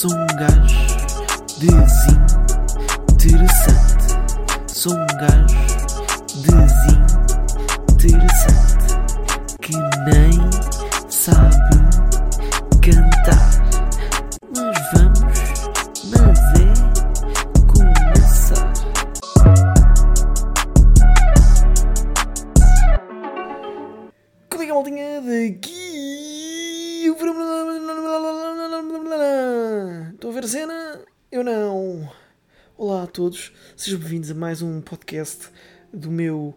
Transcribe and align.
Sou 0.00 0.10
um 0.14 0.26
gajo 0.28 0.80
desinteressante. 3.18 4.16
Sou 4.66 4.94
um 4.94 5.06
gajo 5.06 5.79
todos, 33.10 33.52
sejam 33.76 33.98
bem-vindos 33.98 34.30
a 34.30 34.34
mais 34.34 34.62
um 34.62 34.80
podcast 34.80 35.48
do 35.92 36.12
meu. 36.12 36.56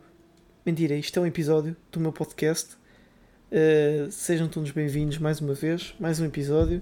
Mentira, 0.63 0.93
isto 0.93 1.17
é 1.17 1.21
um 1.23 1.25
episódio 1.25 1.75
do 1.91 1.99
meu 1.99 2.13
podcast. 2.13 2.75
Uh, 3.51 4.11
sejam 4.11 4.47
todos 4.47 4.69
bem-vindos 4.69 5.17
mais 5.17 5.41
uma 5.41 5.55
vez, 5.55 5.95
mais 5.99 6.19
um 6.19 6.25
episódio. 6.25 6.79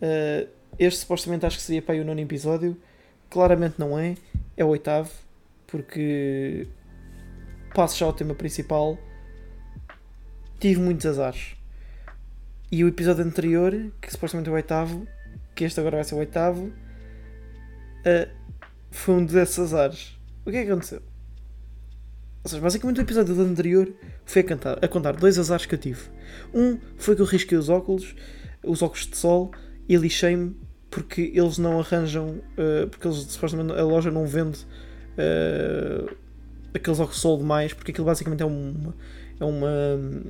Uh, 0.00 0.48
este 0.78 1.00
supostamente 1.00 1.44
acho 1.44 1.58
que 1.58 1.62
seria 1.62 1.82
para 1.82 1.94
aí 1.94 2.00
o 2.00 2.06
nono 2.06 2.20
episódio. 2.20 2.74
Claramente 3.28 3.74
não 3.78 3.98
é, 3.98 4.16
é 4.56 4.64
o 4.64 4.68
oitavo, 4.68 5.10
porque 5.66 6.66
passo 7.74 7.98
já 7.98 8.06
ao 8.06 8.14
tema 8.14 8.34
principal. 8.34 8.98
Tive 10.58 10.80
muitos 10.80 11.04
azares. 11.04 11.54
E 12.70 12.82
o 12.82 12.88
episódio 12.88 13.22
anterior, 13.22 13.92
que 14.00 14.10
supostamente 14.10 14.48
é 14.48 14.52
o 14.52 14.54
oitavo, 14.54 15.06
que 15.54 15.64
este 15.64 15.78
agora 15.78 15.96
vai 15.96 16.04
ser 16.04 16.14
o 16.14 16.18
oitavo, 16.18 16.72
uh, 18.06 18.42
foi 18.92 19.14
um 19.14 19.24
desses 19.24 19.58
azares. 19.58 20.16
O 20.46 20.50
que 20.50 20.56
é 20.58 20.64
que 20.64 20.70
aconteceu? 20.70 21.02
Ou 22.44 22.50
seja, 22.50 22.62
basicamente 22.62 22.98
o 22.98 23.02
episódio 23.02 23.34
do 23.34 23.42
anterior 23.42 23.92
foi 24.24 24.42
a, 24.42 24.44
cantar, 24.44 24.84
a 24.84 24.88
contar 24.88 25.12
dois 25.16 25.38
azares 25.38 25.66
que 25.66 25.74
eu 25.74 25.78
tive. 25.78 26.02
Um 26.52 26.78
foi 26.96 27.16
que 27.16 27.22
eu 27.22 27.26
risquei 27.26 27.56
os 27.56 27.68
óculos, 27.68 28.14
os 28.64 28.82
óculos 28.82 29.06
de 29.06 29.16
sol, 29.16 29.52
e 29.88 29.96
lixei-me 29.96 30.56
porque 30.90 31.32
eles 31.34 31.56
não 31.58 31.80
arranjam, 31.80 32.28
uh, 32.28 32.86
porque 32.90 33.06
eles 33.06 33.18
supostamente 33.18 33.72
a 33.72 33.82
loja 33.82 34.10
não 34.10 34.26
vende 34.26 34.58
uh, 35.16 36.14
aqueles 36.74 36.98
óculos 36.98 37.16
de 37.16 37.22
sol 37.22 37.38
demais, 37.38 37.72
porque 37.72 37.92
aquilo 37.92 38.06
basicamente 38.06 38.42
é 38.42 38.46
uma 38.46 38.94
é 39.40 39.44
uma 39.44 39.70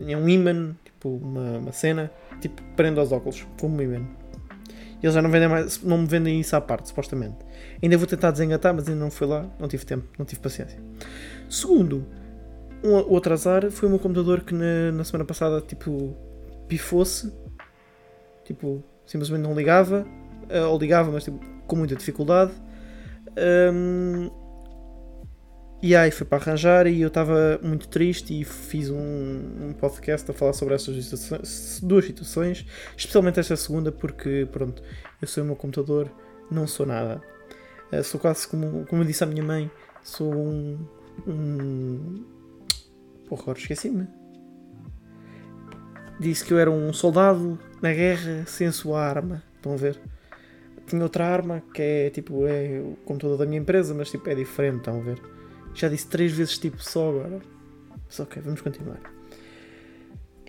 é 0.07 0.17
um 0.17 0.29
imã, 0.29 0.77
tipo 0.85 1.17
uma, 1.17 1.59
uma 1.59 1.73
cena, 1.73 2.11
tipo 2.41 2.63
prende 2.77 3.01
aos 3.01 3.11
óculos, 3.11 3.47
como 3.59 3.77
um 3.77 3.83
imã. 3.83 4.07
Eles 5.03 5.15
já 5.15 5.21
não 5.21 5.31
vendem 5.31 5.49
mais, 5.49 5.83
não 5.83 5.99
me 5.99 6.07
vendem 6.07 6.41
isso 6.41 6.55
à 6.55 6.61
parte, 6.61 6.89
supostamente. 6.89 7.39
Ainda 7.83 7.97
vou 7.97 8.07
tentar 8.07 8.31
desengatar, 8.31 8.73
mas 8.73 8.89
ainda 8.89 9.01
não 9.01 9.11
fui 9.11 9.27
lá, 9.27 9.47
não 9.59 9.67
tive 9.67 9.85
tempo, 9.85 10.07
não 10.17 10.25
tive 10.25 10.41
paciência. 10.41 10.79
Segundo, 11.51 12.07
um 12.85 12.93
outro 12.93 13.33
azar 13.33 13.71
foi 13.71 13.89
o 13.89 13.91
meu 13.91 13.99
computador 13.99 14.43
que 14.43 14.55
na, 14.55 14.93
na 14.93 15.05
semana 15.05 15.25
passada, 15.25 15.61
tipo, 15.61 16.17
pifou-se, 16.69 17.33
tipo, 18.45 18.83
simplesmente 19.07 19.43
não 19.43 19.55
ligava, 19.55 20.07
uh, 20.49 20.69
ou 20.69 20.79
ligava, 20.79 21.11
mas 21.11 21.25
tipo, 21.25 21.41
com 21.67 21.77
muita 21.77 21.97
dificuldade. 21.97 22.53
Um, 23.73 24.31
e 25.83 25.97
aí 25.97 26.13
foi 26.13 26.25
para 26.25 26.39
arranjar 26.39 26.87
e 26.87 27.01
eu 27.01 27.09
estava 27.09 27.59
muito 27.61 27.89
triste 27.89 28.41
e 28.41 28.45
fiz 28.45 28.89
um, 28.89 28.97
um, 28.97 29.73
podcast 29.73 30.31
a 30.31 30.33
falar 30.33 30.53
sobre 30.53 30.75
essas 30.75 31.81
duas 31.83 32.05
situações, 32.05 32.65
especialmente 32.97 33.41
esta 33.41 33.57
segunda, 33.57 33.91
porque 33.91 34.47
pronto, 34.53 34.81
eu 35.21 35.27
sou 35.27 35.43
o 35.43 35.47
meu 35.47 35.57
computador, 35.57 36.09
não 36.49 36.69
sou 36.69 36.87
nada. 36.87 37.21
Uh, 37.93 38.05
sou 38.05 38.21
quase 38.21 38.47
como, 38.47 38.87
como 38.87 39.05
disse 39.05 39.25
a 39.25 39.27
minha 39.27 39.43
mãe, 39.43 39.69
sou 40.05 40.33
um. 40.33 40.79
um... 41.27 42.25
Porra, 43.29 43.43
agora 43.43 43.59
esqueci-me. 43.59 44.07
Disse 46.21 46.45
que 46.45 46.53
eu 46.53 46.59
era 46.61 46.71
um 46.71 46.93
soldado 46.93 47.59
na 47.83 47.93
guerra 47.93 48.45
sem 48.47 48.69
a 48.69 48.73
sua 48.73 49.05
arma. 49.05 49.43
Estão 49.57 49.73
a 49.73 49.77
ver? 49.77 49.99
Tinha 50.87 51.03
outra 51.03 51.27
arma 51.27 51.61
que 51.75 51.83
é 51.83 52.11
tipo 52.11 52.47
é 52.47 52.81
o 52.81 52.97
computador 53.05 53.39
da 53.39 53.47
minha 53.47 53.61
empresa, 53.61 53.93
mas 53.93 54.11
tipo 54.13 54.31
é 54.31 54.35
diferente, 54.37 54.79
estão 54.79 55.01
a 55.01 55.03
ver? 55.03 55.21
Já 55.75 55.89
disse 55.89 56.07
três 56.07 56.33
vezes 56.33 56.59
tipo 56.59 56.83
só 56.83 57.11
agora. 57.11 57.41
Mas 58.07 58.21
ok, 58.21 58.43
vamos 58.43 58.61
continuar. 58.61 59.01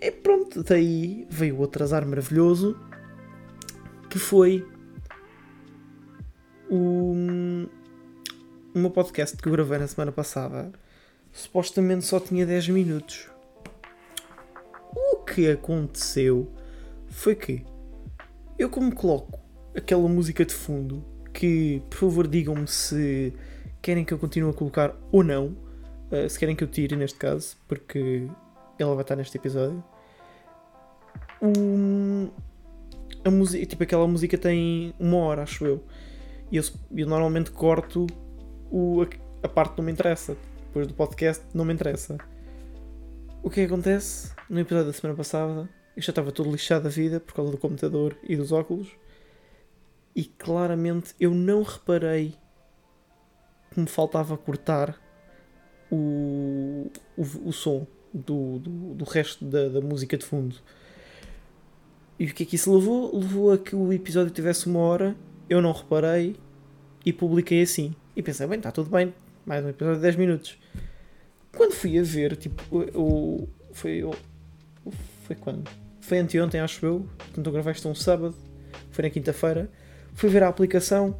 E 0.01 0.11
pronto, 0.11 0.63
daí 0.63 1.25
veio 1.29 1.57
outro 1.59 1.83
azar 1.83 2.05
maravilhoso 2.05 2.77
que 4.09 4.19
foi 4.19 4.67
o, 6.69 7.13
o 8.75 8.79
meu 8.79 8.91
podcast 8.91 9.37
que 9.37 9.47
eu 9.47 9.51
gravei 9.51 9.79
na 9.79 9.87
semana 9.87 10.11
passada. 10.11 10.71
Supostamente 11.31 12.05
só 12.05 12.19
tinha 12.19 12.45
10 12.45 12.69
minutos. 12.69 13.27
O 14.95 15.23
que 15.23 15.49
aconteceu 15.49 16.51
foi 17.07 17.35
que 17.35 17.65
eu 18.59 18.69
como 18.69 18.93
coloco 18.93 19.39
aquela 19.75 20.07
música 20.07 20.45
de 20.45 20.53
fundo 20.53 21.03
que 21.33 21.81
por 21.89 21.97
favor 21.97 22.27
digam-me 22.27 22.67
se 22.67 23.33
querem 23.83 24.05
que 24.05 24.13
eu 24.13 24.17
continue 24.17 24.49
a 24.49 24.53
colocar 24.53 24.95
ou 25.11 25.23
não. 25.23 25.55
Uh, 26.09 26.27
se 26.27 26.39
querem 26.39 26.55
que 26.55 26.63
eu 26.63 26.67
tire 26.67 26.95
neste 26.95 27.19
caso, 27.19 27.57
porque 27.67 28.27
ela 28.79 28.95
vai 28.95 29.03
estar 29.03 29.15
neste 29.15 29.37
episódio. 29.37 29.83
Um, 31.41 32.29
a 33.25 33.29
música, 33.29 33.65
tipo, 33.65 33.83
aquela 33.83 34.07
música 34.07 34.37
tem 34.37 34.95
uma 34.97 35.17
hora, 35.17 35.43
acho 35.43 35.65
eu. 35.65 35.83
E 36.49 36.57
eu, 36.57 36.63
eu 36.95 37.07
normalmente 37.07 37.51
corto 37.51 38.07
o, 38.71 39.01
a, 39.01 39.45
a, 39.45 39.49
parte 39.49 39.73
que 39.73 39.77
não 39.79 39.85
me 39.85 39.91
interessa. 39.91 40.37
Depois 40.67 40.87
do 40.87 40.93
podcast 40.93 41.43
não 41.53 41.65
me 41.65 41.73
interessa. 41.73 42.17
O 43.43 43.49
que, 43.49 43.59
é 43.59 43.67
que 43.67 43.73
acontece? 43.73 44.31
No 44.49 44.59
episódio 44.59 44.87
da 44.87 44.93
semana 44.93 45.17
passada, 45.17 45.69
eu 45.95 46.01
já 46.01 46.11
estava 46.11 46.31
todo 46.31 46.49
lixado 46.49 46.83
da 46.83 46.89
vida 46.89 47.19
por 47.19 47.33
causa 47.33 47.51
do 47.51 47.57
computador 47.57 48.17
e 48.23 48.37
dos 48.37 48.53
óculos. 48.53 48.87
E 50.15 50.23
claramente 50.23 51.13
eu 51.19 51.31
não 51.31 51.63
reparei 51.63 52.35
que 53.73 53.79
me 53.79 53.87
faltava 53.87 54.37
cortar 54.37 54.97
o, 55.91 56.91
o, 57.17 57.21
o 57.49 57.51
som 57.51 57.85
do, 58.13 58.59
do, 58.59 58.93
do 58.95 59.05
resto 59.05 59.43
da, 59.43 59.69
da, 59.69 59.81
música 59.81 60.17
de 60.17 60.25
fundo. 60.25 60.55
E 62.19 62.25
o 62.25 62.33
que 62.33 62.43
é 62.43 62.45
que 62.45 62.55
isso 62.55 62.73
levou? 62.73 63.15
Levou 63.17 63.51
a 63.51 63.57
que 63.57 63.75
o 63.75 63.91
episódio 63.91 64.31
tivesse 64.31 64.67
uma 64.67 64.79
hora, 64.79 65.15
eu 65.49 65.61
não 65.61 65.71
reparei 65.71 66.35
e 67.05 67.11
publiquei 67.11 67.61
assim. 67.61 67.95
E 68.15 68.21
pensei, 68.21 68.45
bem, 68.45 68.57
está 68.57 68.71
tudo 68.71 68.89
bem, 68.89 69.13
mais 69.45 69.65
um 69.65 69.69
episódio 69.69 69.97
de 69.97 70.03
10 70.03 70.15
minutos. 70.15 70.57
Quando 71.55 71.73
fui 71.73 71.97
a 71.99 72.03
ver, 72.03 72.35
tipo, 72.37 72.61
o, 72.75 73.47
foi, 73.71 74.03
o, 74.03 74.13
foi 75.23 75.35
quando? 75.35 75.69
Foi 75.99 76.19
anteontem, 76.19 76.61
acho 76.61 76.85
eu. 76.85 77.07
Portanto, 77.17 77.45
eu 77.45 77.53
gravei 77.53 77.73
isto 77.73 77.89
um 77.89 77.95
sábado, 77.95 78.35
foi 78.91 79.03
na 79.03 79.09
quinta-feira. 79.09 79.69
Fui 80.13 80.29
ver 80.29 80.43
a 80.43 80.47
aplicação 80.47 81.19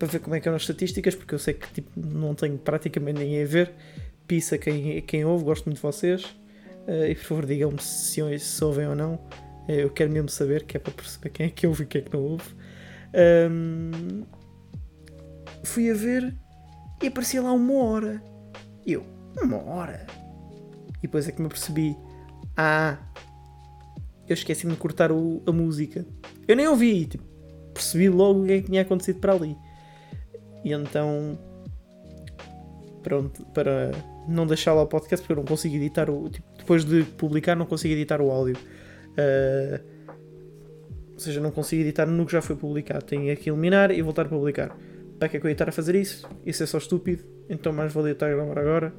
para 0.00 0.08
ver 0.08 0.20
como 0.20 0.34
é 0.34 0.40
que 0.40 0.48
eram 0.48 0.56
as 0.56 0.62
estatísticas, 0.62 1.14
porque 1.14 1.34
eu 1.34 1.38
sei 1.38 1.52
que 1.52 1.70
tipo, 1.74 1.90
não 1.94 2.34
tenho 2.34 2.56
praticamente 2.56 3.20
ninguém 3.20 3.42
a 3.42 3.46
ver. 3.46 3.70
Pisa 4.26 4.56
quem, 4.56 5.02
quem 5.02 5.26
ouve, 5.26 5.44
gosto 5.44 5.66
muito 5.66 5.76
de 5.76 5.82
vocês. 5.82 6.24
Uh, 6.88 7.04
e 7.10 7.14
por 7.14 7.24
favor 7.24 7.46
digam-me 7.46 7.80
se, 7.82 8.38
se 8.38 8.64
ouvem 8.64 8.88
ou 8.88 8.94
não. 8.94 9.14
Uh, 9.68 9.72
eu 9.72 9.90
quero 9.90 10.10
mesmo 10.10 10.30
saber, 10.30 10.64
que 10.64 10.78
é 10.78 10.80
para 10.80 10.90
perceber 10.90 11.28
quem 11.28 11.46
é 11.46 11.50
que 11.50 11.66
ouve 11.66 11.82
e 11.82 11.86
quem 11.86 12.00
é 12.00 12.04
que 12.04 12.16
não 12.16 12.22
ouve. 12.22 12.54
Um, 13.50 14.22
fui 15.62 15.90
a 15.90 15.94
ver 15.94 16.34
e 17.02 17.08
aparecia 17.08 17.42
lá 17.42 17.52
uma 17.52 17.74
hora. 17.74 18.22
E 18.86 18.94
eu, 18.94 19.04
uma 19.42 19.62
hora? 19.62 20.06
E 20.98 21.02
depois 21.02 21.28
é 21.28 21.32
que 21.32 21.42
me 21.42 21.46
apercebi. 21.46 21.94
Ah, 22.56 22.96
eu 24.26 24.32
esqueci-me 24.32 24.72
de 24.72 24.78
cortar 24.78 25.12
o, 25.12 25.42
a 25.46 25.52
música. 25.52 26.06
Eu 26.48 26.56
nem 26.56 26.66
ouvi, 26.66 27.04
tipo, 27.04 27.24
percebi 27.74 28.08
logo 28.08 28.44
o 28.44 28.46
que 28.46 28.52
é 28.52 28.60
que 28.62 28.66
tinha 28.66 28.80
acontecido 28.80 29.20
para 29.20 29.34
ali. 29.34 29.54
E 30.64 30.72
então, 30.72 31.38
pronto, 33.02 33.44
para 33.54 33.90
não 34.28 34.46
deixar 34.46 34.74
lá 34.74 34.82
o 34.82 34.86
podcast, 34.86 35.22
porque 35.22 35.32
eu 35.32 35.36
não 35.36 35.44
consigo 35.44 35.74
editar 35.74 36.10
o. 36.10 36.28
Tipo, 36.28 36.46
depois 36.58 36.84
de 36.84 37.02
publicar, 37.02 37.56
não 37.56 37.66
consigo 37.66 37.94
editar 37.94 38.20
o 38.20 38.30
áudio. 38.30 38.56
Uh, 39.10 39.80
ou 41.12 41.18
seja, 41.18 41.40
não 41.40 41.50
consigo 41.50 41.82
editar 41.82 42.06
no 42.06 42.24
que 42.24 42.32
já 42.32 42.40
foi 42.40 42.56
publicado. 42.56 43.04
Tenho 43.04 43.36
que 43.36 43.50
eliminar 43.50 43.90
e 43.90 44.00
voltar 44.02 44.26
a 44.26 44.28
publicar. 44.28 44.76
Para 45.18 45.28
que 45.28 45.36
é 45.36 45.40
que 45.40 45.46
eu 45.46 45.50
ia 45.50 45.52
estar 45.52 45.68
a 45.68 45.72
fazer 45.72 45.94
isso? 45.94 46.28
Isso 46.46 46.62
é 46.62 46.66
só 46.66 46.78
estúpido. 46.78 47.24
Então, 47.48 47.72
mais 47.72 47.92
valia 47.92 48.12
estar 48.12 48.26
a 48.26 48.30
gravar 48.30 48.58
agora. 48.58 48.94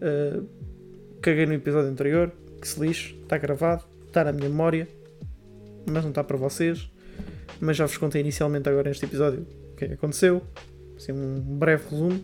Uh, 0.00 0.48
caguei 1.20 1.44
no 1.44 1.52
episódio 1.52 1.90
anterior. 1.90 2.32
Que 2.60 2.66
se 2.66 2.80
lixe. 2.80 3.14
Está 3.22 3.36
gravado. 3.36 3.84
Está 4.06 4.24
na 4.24 4.32
minha 4.32 4.48
memória. 4.48 4.88
Mas 5.86 6.02
não 6.02 6.10
está 6.10 6.24
para 6.24 6.38
vocês. 6.38 6.90
Mas 7.60 7.76
já 7.76 7.84
vos 7.84 7.98
contei 7.98 8.20
inicialmente 8.20 8.68
agora 8.68 8.88
neste 8.88 9.04
episódio 9.04 9.46
o 9.72 9.76
que 9.76 9.84
aconteceu 9.86 10.42
assim, 10.98 11.12
um 11.12 11.40
breve 11.40 11.84
resumo. 11.90 12.22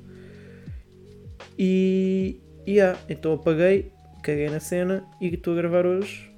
E. 1.59 2.41
Yeah, 2.67 2.99
então 3.11 3.35
apaguei, 3.35 3.93
caguei 4.23 4.49
na 4.49 4.59
cena 4.59 5.05
e 5.21 5.29
estou 5.29 5.53
a 5.53 5.57
gravar 5.57 5.85
hoje. 5.85 6.31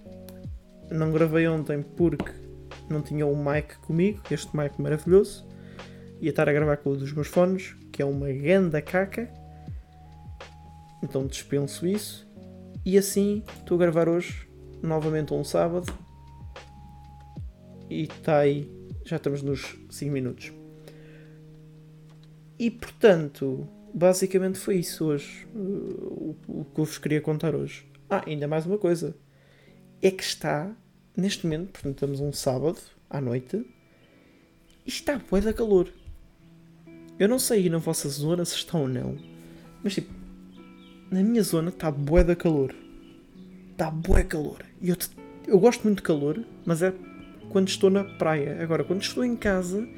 Não 0.91 1.13
gravei 1.13 1.47
ontem 1.47 1.83
porque 1.83 2.33
não 2.91 3.03
tinha 3.03 3.27
um 3.27 3.37
mic 3.37 3.77
comigo, 3.79 4.21
este 4.31 4.57
mic 4.57 4.81
maravilhoso. 4.81 5.47
Ia 6.21 6.31
estar 6.31 6.49
a 6.49 6.53
gravar 6.53 6.79
com 6.79 6.91
um 6.91 6.97
dos 6.97 7.13
meus 7.13 7.29
fones, 7.29 7.77
que 7.93 8.03
é 8.03 8.05
uma 8.05 8.33
ganda 8.33 8.81
caca. 8.83 9.31
Então 11.03 11.27
dispenso 11.27 11.87
isso. 11.87 12.27
E 12.85 12.97
assim 12.97 13.43
estou 13.59 13.77
a 13.77 13.81
gravar 13.81 14.09
hoje, 14.09 14.49
novamente 14.83 15.35
um 15.35 15.45
sábado. 15.45 15.93
E 17.89 18.05
está 18.05 18.39
aí, 18.39 18.71
já 19.05 19.17
estamos 19.17 19.43
nos 19.43 19.77
5 19.91 20.13
minutos. 20.13 20.53
E 22.59 22.71
portanto, 22.71 23.69
basicamente 23.93 24.59
foi 24.59 24.77
isso 24.77 25.05
hoje. 25.05 25.47
O, 25.55 26.37
o 26.49 26.65
que 26.65 26.81
eu 26.81 26.85
vos 26.85 26.99
queria 26.99 27.21
contar 27.21 27.55
hoje. 27.55 27.85
Ah, 28.09 28.23
ainda 28.27 28.47
mais 28.49 28.67
uma 28.67 28.79
coisa. 28.79 29.17
É 30.01 30.11
que 30.11 30.23
está, 30.23 30.75
neste 31.17 31.45
momento, 31.45 31.73
portanto, 31.73 31.95
estamos 31.95 32.21
um 32.21 32.33
sábado 32.33 32.79
à 33.11 33.21
noite 33.21 33.65
e 34.85 34.89
está 34.89 35.19
bué 35.19 35.41
da 35.41 35.53
calor. 35.53 35.91
Eu 37.19 37.29
não 37.29 37.39
sei 37.39 37.69
na 37.69 37.79
vossa 37.79 38.09
zona 38.09 38.45
se 38.45 38.55
está 38.55 38.79
ou 38.79 38.87
não, 38.87 39.17
mas 39.83 39.95
tipo, 39.95 40.13
na 41.11 41.23
minha 41.23 41.43
zona 41.43 41.71
está 41.71 41.91
bué 41.91 42.23
da 42.23 42.37
calor. 42.37 42.75
Está 43.73 43.91
bué 43.91 44.23
calor. 44.23 44.65
E 44.81 44.91
eu, 44.91 44.97
eu 45.47 45.59
gosto 45.59 45.85
muito 45.85 45.99
de 45.99 46.03
calor, 46.03 46.45
mas 46.65 46.83
é 46.83 46.93
quando 47.51 47.69
estou 47.69 47.91
na 47.91 48.05
praia. 48.05 48.63
Agora, 48.63 48.85
quando 48.85 49.03
estou 49.03 49.25
em 49.25 49.35
casa, 49.35 49.89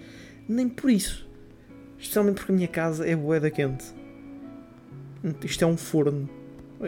nem 0.48 0.68
por 0.68 0.90
isso. 0.90 1.27
Especialmente 1.98 2.36
porque 2.36 2.52
a 2.52 2.54
minha 2.54 2.68
casa 2.68 3.06
é 3.06 3.16
bué 3.16 3.40
da 3.40 3.50
quente. 3.50 3.86
Isto 5.44 5.64
é 5.64 5.66
um 5.66 5.76
forno. 5.76 6.28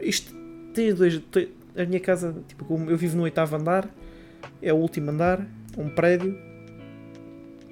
Isto 0.03 0.35
tem 0.73 0.95
dois. 0.95 1.21
A 1.77 1.85
minha 1.85 2.01
casa, 2.01 2.35
tipo, 2.47 2.65
como 2.65 2.91
eu 2.91 2.97
vivo 2.97 3.17
no 3.17 3.25
oitavo 3.25 3.57
andar, 3.57 3.89
é 4.63 4.73
o 4.73 4.77
último 4.77 5.11
andar, 5.11 5.45
um 5.77 5.89
prédio. 5.89 6.39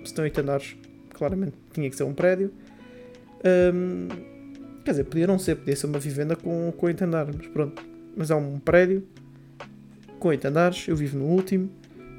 Se 0.05 0.13
tem 0.15 0.25
oito 0.25 0.41
andares, 0.41 0.77
claramente 1.11 1.55
tinha 1.73 1.89
que 1.89 1.97
ser 1.97 2.05
um 2.05 2.15
prédio. 2.15 2.53
Um, 3.73 4.09
quer 4.85 4.93
dizer, 4.93 5.05
podia 5.05 5.27
não 5.27 5.39
ser, 5.39 5.57
podia 5.57 5.77
ser 5.77 5.87
uma 5.87 5.99
vivenda 5.99 6.35
com, 6.35 6.73
com 6.77 6.87
oito 6.87 7.05
andares, 7.05 7.35
mas 7.37 7.47
pronto. 7.49 7.85
Mas 8.17 8.31
é 8.31 8.35
um 8.35 8.59
prédio 8.59 9.07
com 10.19 10.29
oito 10.29 10.47
andares, 10.47 10.89
eu 10.89 10.97
vivo 10.97 11.19
no 11.19 11.27
último. 11.27 11.71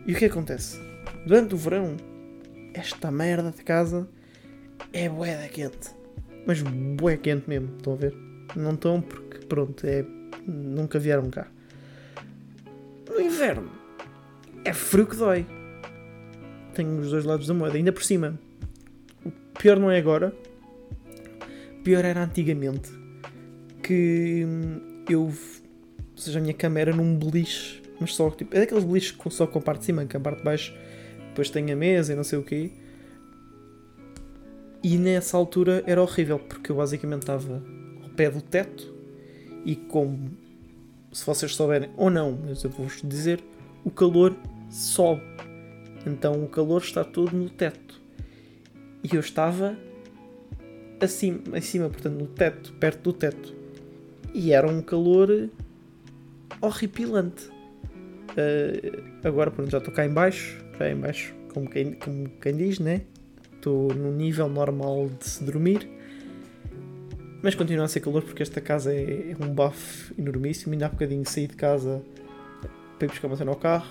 E 0.05 0.13
o 0.13 0.15
que 0.15 0.25
acontece? 0.25 0.79
Durante 1.25 1.53
o 1.53 1.57
verão, 1.57 1.97
esta 2.73 3.11
merda 3.11 3.51
de 3.51 3.63
casa 3.63 4.07
é 4.93 5.09
bué 5.09 5.37
da 5.37 5.47
quente. 5.47 5.89
Mas 6.45 6.61
bué 6.61 7.17
quente 7.17 7.47
mesmo, 7.47 7.75
estão 7.77 7.93
a 7.93 7.95
ver? 7.95 8.15
Não 8.55 8.73
estão 8.73 9.01
porque, 9.01 9.45
pronto, 9.45 9.85
é, 9.85 10.05
nunca 10.47 10.97
vieram 10.99 11.29
cá. 11.29 11.47
No 13.07 13.21
inverno, 13.21 13.69
é 14.63 14.73
frio 14.73 15.05
que 15.05 15.15
dói. 15.15 15.45
Tenho 16.73 16.99
os 16.99 17.11
dois 17.11 17.25
lados 17.25 17.47
da 17.47 17.53
moeda. 17.53 17.77
Ainda 17.77 17.91
por 17.91 18.03
cima, 18.03 18.39
o 19.25 19.31
pior 19.59 19.79
não 19.79 19.91
é 19.91 19.97
agora. 19.97 20.33
O 21.79 21.83
pior 21.83 22.05
era 22.05 22.23
antigamente. 22.23 22.91
Que 23.83 24.45
eu. 25.09 25.21
Ou 25.23 25.33
seja, 26.15 26.39
a 26.39 26.41
minha 26.41 26.53
cama 26.53 26.79
era 26.79 26.95
num 26.95 27.17
beliche. 27.17 27.81
Mas 27.99 28.15
só, 28.15 28.29
tipo, 28.29 28.55
é 28.55 28.61
daqueles 28.61 28.83
beliches 28.83 29.15
só 29.31 29.45
com 29.45 29.59
a 29.59 29.61
parte 29.61 29.81
de 29.81 29.85
cima, 29.87 30.05
que 30.05 30.15
a 30.15 30.19
parte 30.19 30.37
de 30.39 30.43
baixo 30.43 30.73
depois 31.29 31.49
tem 31.49 31.71
a 31.71 31.75
mesa 31.75 32.13
e 32.13 32.15
não 32.15 32.23
sei 32.23 32.39
o 32.39 32.43
quê. 32.43 32.71
E 34.81 34.97
nessa 34.97 35.35
altura 35.35 35.83
era 35.85 36.01
horrível, 36.01 36.39
porque 36.39 36.71
eu 36.71 36.75
basicamente 36.75 37.23
estava 37.23 37.61
ao 38.03 38.09
pé 38.11 38.29
do 38.29 38.41
teto 38.41 38.93
e 39.65 39.75
como 39.75 40.31
se 41.11 41.25
vocês 41.25 41.55
souberem 41.55 41.89
ou 41.97 42.09
não, 42.09 42.37
mas 42.45 42.63
eu 42.63 42.69
vou-vos 42.69 43.01
dizer, 43.03 43.43
o 43.83 43.91
calor 43.91 44.35
sobe. 44.69 45.21
Então 46.05 46.43
o 46.43 46.47
calor 46.47 46.81
está 46.81 47.03
todo 47.03 47.35
no 47.35 47.49
teto. 47.49 47.99
E 49.03 49.15
eu 49.15 49.19
estava 49.19 49.77
acima, 51.01 51.41
acima, 51.57 51.89
portanto, 51.89 52.15
no 52.15 52.27
teto, 52.27 52.73
perto 52.73 53.01
do 53.01 53.13
teto. 53.13 53.55
E 54.33 54.53
era 54.53 54.67
um 54.67 54.81
calor 54.81 55.49
horripilante. 56.61 57.49
Uh, 58.31 59.27
agora, 59.27 59.49
pronto, 59.49 59.71
já 59.71 59.79
estou 59.79 59.93
cá 59.93 60.05
em 60.05 60.13
baixo, 60.13 60.63
já 60.77 60.89
em 60.89 60.95
baixo, 60.95 61.33
como 61.53 61.69
quem, 61.69 61.93
como 61.93 62.29
quem 62.41 62.55
diz, 62.55 62.79
né? 62.79 63.01
Estou 63.59 63.93
no 63.93 64.09
nível 64.13 64.47
normal 64.47 65.09
de 65.19 65.27
se 65.27 65.43
dormir. 65.43 65.85
Mas 67.43 67.55
continua 67.55 67.83
a 67.83 67.87
ser 67.89 67.99
calor 67.99 68.23
porque 68.23 68.41
esta 68.41 68.61
casa 68.61 68.93
é, 68.93 69.31
é 69.31 69.35
um 69.37 69.53
bafo 69.53 70.13
enormíssimo. 70.17 70.71
Ainda 70.71 70.85
há 70.85 70.89
bocadinho 70.89 71.25
saí 71.25 71.45
de 71.45 71.57
casa 71.57 72.01
para 72.97 73.05
ir 73.05 73.09
buscar 73.09 73.27
uma 73.27 73.35
cena 73.35 73.51
ao 73.51 73.57
carro. 73.57 73.85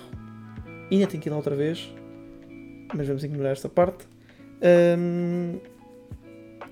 Ainda 0.89 1.05
tenho 1.05 1.21
que 1.21 1.29
ir 1.29 1.31
lá 1.31 1.37
outra 1.37 1.55
vez. 1.55 1.87
Mas 2.95 3.07
vamos 3.07 3.23
ignorar 3.23 3.51
esta 3.51 3.69
parte. 3.69 4.07
Um, 4.97 5.59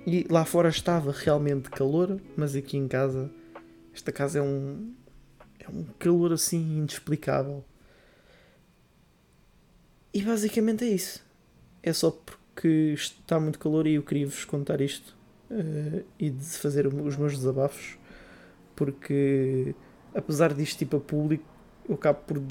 e 0.08 0.26
lá 0.28 0.44
fora 0.44 0.70
estava 0.70 1.12
realmente 1.12 1.70
calor, 1.70 2.20
mas 2.36 2.56
aqui 2.56 2.78
em 2.78 2.88
casa, 2.88 3.30
esta 3.94 4.12
casa 4.12 4.40
é 4.40 4.42
um, 4.42 4.92
é 5.60 5.70
um 5.70 5.84
calor 6.00 6.34
assim 6.34 6.78
inexplicável. 6.78 7.64
E 10.12 10.24
basicamente 10.24 10.84
é 10.84 10.88
isso. 10.88 11.24
É 11.84 11.94
só 11.94 12.10
porque 12.58 12.94
está 12.96 13.40
muito 13.40 13.60
calor 13.60 13.86
e 13.86 13.94
eu 13.94 14.04
queria 14.04 14.26
vos 14.26 14.44
contar 14.44 14.82
isto 14.82 15.16
uh, 15.52 16.04
e 16.18 16.32
de 16.32 16.44
fazer 16.44 16.88
os 16.88 17.16
meus 17.16 17.38
desabafos, 17.38 18.00
porque 18.76 19.76
apesar 20.16 20.56
disto 20.56 20.80
tipo 20.80 20.98
a 20.98 21.00
público, 21.00 21.46
eu 21.88 21.94
acabo 21.94 22.20
por 22.26 22.44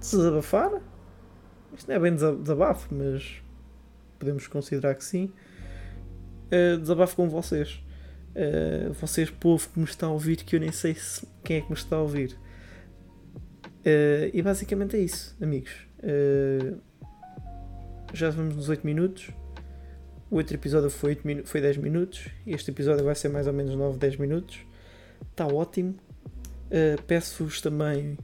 desabafar. 0.00 0.72
Isto 1.72 1.88
não 1.88 1.94
é 1.94 2.00
bem 2.00 2.16
desabafo, 2.16 2.92
mas 2.92 3.40
podemos 4.18 4.48
considerar 4.48 4.96
que 4.96 5.04
sim. 5.04 5.32
Uh, 6.48 6.78
desabafo 6.78 7.14
com 7.14 7.28
vocês. 7.28 7.80
Uh, 8.34 8.92
vocês, 8.94 9.30
povo 9.30 9.68
que 9.68 9.78
me 9.78 9.84
está 9.84 10.08
a 10.08 10.10
ouvir, 10.10 10.38
que 10.38 10.56
eu 10.56 10.60
nem 10.60 10.72
sei 10.72 10.96
se, 10.96 11.24
quem 11.44 11.58
é 11.58 11.60
que 11.60 11.68
me 11.68 11.76
está 11.76 11.94
a 11.94 12.00
ouvir. 12.00 12.36
Uh, 13.86 14.34
e 14.34 14.42
basicamente 14.42 14.96
é 14.96 14.98
isso, 14.98 15.36
amigos. 15.40 15.86
Uh, 16.00 16.91
já 18.12 18.30
vamos 18.30 18.56
nos 18.56 18.68
8 18.68 18.86
minutos. 18.86 19.30
O 20.30 20.36
outro 20.36 20.54
episódio 20.54 20.90
foi, 20.90 21.10
8 21.24 21.46
foi 21.46 21.60
10 21.60 21.76
minutos. 21.78 22.28
Este 22.46 22.70
episódio 22.70 23.04
vai 23.04 23.14
ser 23.14 23.28
mais 23.28 23.46
ou 23.46 23.52
menos 23.52 23.74
9, 23.74 23.98
10 23.98 24.16
minutos. 24.16 24.60
Está 25.30 25.46
ótimo. 25.46 25.94
Peço-vos 27.06 27.60
também 27.60 28.16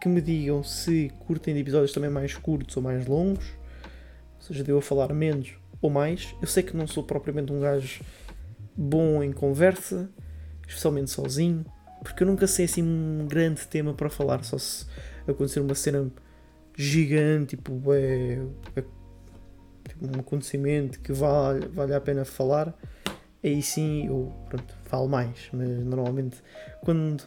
que 0.00 0.08
me 0.08 0.20
digam 0.20 0.62
se 0.62 1.10
curtem 1.20 1.54
de 1.54 1.60
episódios 1.60 1.92
também 1.92 2.10
mais 2.10 2.34
curtos 2.34 2.76
ou 2.76 2.82
mais 2.82 3.06
longos. 3.06 3.46
Ou 4.36 4.42
seja, 4.42 4.62
de 4.62 4.70
eu 4.70 4.80
falar 4.80 5.12
menos 5.12 5.54
ou 5.80 5.90
mais. 5.90 6.34
Eu 6.40 6.46
sei 6.46 6.62
que 6.62 6.76
não 6.76 6.86
sou 6.86 7.02
propriamente 7.02 7.52
um 7.52 7.60
gajo 7.60 8.02
bom 8.76 9.22
em 9.22 9.32
conversa, 9.32 10.10
especialmente 10.66 11.10
sozinho, 11.10 11.64
porque 12.02 12.22
eu 12.22 12.26
nunca 12.26 12.46
sei 12.46 12.66
assim 12.66 12.82
um 12.82 13.26
grande 13.26 13.66
tema 13.66 13.94
para 13.94 14.10
falar, 14.10 14.44
só 14.44 14.58
se 14.58 14.86
acontecer 15.26 15.60
uma 15.60 15.74
cena 15.74 16.10
gigante, 16.76 17.56
tipo, 17.56 17.82
é, 17.92 18.38
um 20.00 20.20
acontecimento 20.20 21.00
que 21.00 21.12
vale, 21.12 21.66
vale 21.68 21.94
a 21.94 22.00
pena 22.00 22.24
falar, 22.24 22.74
aí 23.42 23.62
sim 23.62 24.06
eu 24.06 24.32
pronto, 24.48 24.74
falo 24.84 25.08
mais, 25.08 25.48
mas 25.52 25.68
normalmente 25.84 26.36
quando 26.82 27.22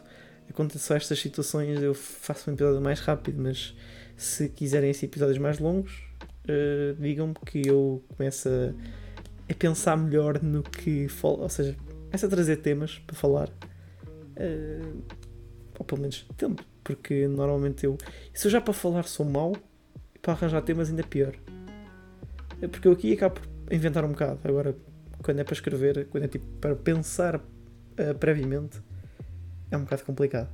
acontecem 0.48 0.96
estas 0.96 1.20
situações 1.20 1.82
eu 1.82 1.94
faço 1.94 2.50
um 2.50 2.54
episódio 2.54 2.80
mais 2.80 3.00
rápido, 3.00 3.40
mas 3.42 3.74
se 4.16 4.48
quiserem 4.48 4.90
esses 4.90 5.02
episódios 5.02 5.38
mais 5.38 5.58
longos, 5.58 5.92
uh, 6.44 7.00
digam-me 7.00 7.34
que 7.46 7.66
eu 7.66 8.02
começo 8.16 8.48
a 8.48 8.72
é 9.48 9.54
pensar 9.54 9.96
melhor 9.96 10.40
no 10.40 10.62
que 10.62 11.08
falo, 11.08 11.40
ou 11.40 11.48
seja, 11.48 11.76
começa 12.04 12.26
a 12.26 12.30
trazer 12.30 12.58
temas 12.58 13.00
para 13.00 13.16
falar. 13.16 13.48
Uh, 14.36 15.02
ou 15.76 15.84
pelo 15.84 16.02
menos 16.02 16.24
tempo, 16.36 16.62
porque 16.84 17.26
normalmente 17.26 17.84
eu. 17.84 17.96
Se 18.32 18.46
eu 18.46 18.50
já 18.50 18.60
para 18.60 18.74
falar 18.74 19.04
sou 19.04 19.26
mau, 19.26 19.56
para 20.22 20.34
arranjar 20.34 20.62
temas 20.62 20.90
ainda 20.90 21.02
pior. 21.02 21.34
É 22.62 22.68
porque 22.68 22.86
eu 22.86 22.92
aqui 22.92 23.12
acabo 23.12 23.40
por 23.40 23.72
inventar 23.72 24.04
um 24.04 24.08
bocado. 24.08 24.38
Agora, 24.44 24.76
quando 25.22 25.40
é 25.40 25.44
para 25.44 25.54
escrever, 25.54 26.06
quando 26.08 26.24
é 26.24 26.28
tipo 26.28 26.44
para 26.60 26.74
pensar 26.74 27.36
uh, 27.36 28.14
previamente, 28.18 28.80
é 29.70 29.76
um 29.76 29.84
bocado 29.84 30.04
complicado. 30.04 30.48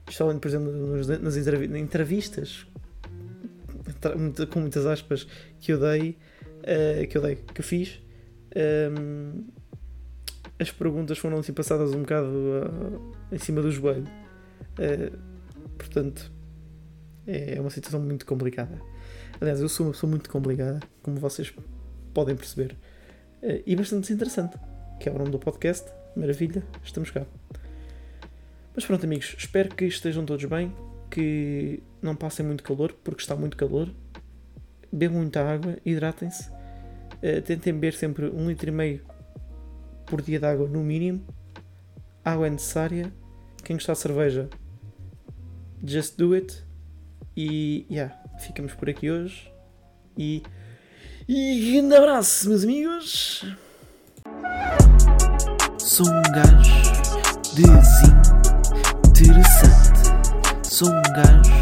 Especialmente, 0.00 0.40
por 0.40 0.48
exemplo, 0.48 0.72
nos, 0.72 1.06
nas 1.06 1.36
entrevistas, 1.36 2.66
com 4.50 4.60
muitas 4.60 4.86
aspas, 4.86 5.26
que 5.60 5.72
eu 5.72 5.80
dei, 5.80 6.18
uh, 6.62 7.06
que 7.08 7.16
eu 7.16 7.22
dei, 7.22 7.36
que 7.36 7.60
eu 7.60 7.64
fiz, 7.64 8.00
um, 8.96 9.44
as 10.58 10.70
perguntas 10.72 11.18
foram 11.18 11.38
assim 11.38 11.52
passadas 11.52 11.92
um 11.94 12.00
bocado 12.00 12.28
uh, 12.28 13.12
em 13.30 13.38
cima 13.38 13.60
do 13.62 13.70
joelho. 13.70 14.06
Portanto, 15.76 16.32
é 17.26 17.60
uma 17.60 17.70
situação 17.70 18.00
muito 18.00 18.24
complicada. 18.24 18.80
Aliás, 19.40 19.60
eu 19.60 19.68
sou 19.68 19.86
uma 19.86 19.92
pessoa 19.92 20.10
muito 20.10 20.28
complicada, 20.28 20.80
como 21.00 21.16
vocês 21.20 21.54
podem 22.12 22.34
perceber, 22.34 22.76
uh, 23.40 23.62
e 23.64 23.76
bastante 23.76 24.12
interessante, 24.12 24.58
que 24.98 25.08
é 25.08 25.12
o 25.12 25.16
nome 25.16 25.30
do 25.30 25.38
podcast. 25.38 25.88
Maravilha, 26.16 26.64
estamos 26.82 27.12
cá. 27.12 27.24
Mas 28.74 28.84
pronto, 28.84 29.04
amigos, 29.04 29.36
espero 29.38 29.68
que 29.68 29.84
estejam 29.84 30.26
todos 30.26 30.44
bem, 30.46 30.74
que 31.08 31.80
não 32.02 32.16
passem 32.16 32.44
muito 32.44 32.64
calor, 32.64 32.92
porque 33.04 33.20
está 33.20 33.36
muito 33.36 33.56
calor. 33.56 33.88
bebam 34.92 35.18
muita 35.18 35.40
água, 35.40 35.78
hidratem-se. 35.86 36.50
Uh, 36.50 37.40
tentem 37.44 37.72
beber 37.72 37.94
sempre 37.94 38.26
um 38.26 38.48
litro 38.48 38.68
e 38.68 38.72
meio 38.72 39.02
por 40.04 40.20
dia 40.20 40.40
de 40.40 40.46
água, 40.46 40.66
no 40.66 40.82
mínimo. 40.82 41.24
Água 42.24 42.48
é 42.48 42.50
necessária. 42.50 43.12
Quem 43.62 43.76
gostar 43.76 43.92
de 43.92 44.00
cerveja, 44.00 44.50
just 45.84 46.16
do 46.16 46.34
it. 46.34 46.64
E, 47.36 47.86
yeah, 47.88 48.18
ficamos 48.38 48.72
por 48.74 48.88
aqui 48.88 49.10
hoje 49.10 49.52
e. 50.16 50.42
E 51.28 51.72
grande 51.72 51.94
abraço, 51.94 52.48
meus 52.48 52.64
amigos! 52.64 53.44
Sou 55.78 56.06
um 56.06 56.22
gajo 56.32 56.72
desinteressante. 57.54 60.08
Sou 60.62 60.88
um 60.88 61.02
gajo 61.14 61.57